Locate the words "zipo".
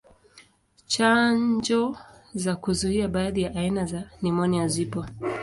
4.67-5.05